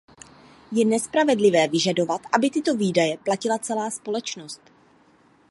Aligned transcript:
Je 0.71 0.85
nespravedlivé 0.85 1.67
vyžadovat, 1.67 2.21
aby 2.33 2.49
tyto 2.49 2.75
výdaje 2.75 3.17
platila 3.17 3.57
celá 3.59 3.89
společnost. 3.91 4.61